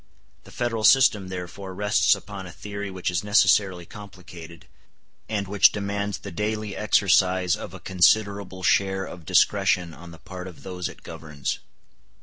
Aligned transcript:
The 0.45 0.51
Federal 0.51 0.83
system 0.83 1.27
therefore 1.27 1.75
rests 1.75 2.15
upon 2.15 2.47
a 2.47 2.51
theory 2.51 2.89
which 2.89 3.11
is 3.11 3.23
necessarily 3.23 3.85
complicated, 3.85 4.65
and 5.29 5.47
which 5.47 5.71
demands 5.71 6.17
the 6.17 6.31
daily 6.31 6.75
exercise 6.75 7.55
of 7.55 7.75
a 7.75 7.79
considerable 7.79 8.63
share 8.63 9.05
of 9.05 9.25
discretion 9.27 9.93
on 9.93 10.09
the 10.09 10.17
part 10.17 10.47
of 10.47 10.63
those 10.63 10.89
it 10.89 11.03
governs. 11.03 11.59